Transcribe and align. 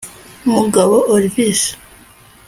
Mugabo 0.53 0.95
Olvis 1.13 1.77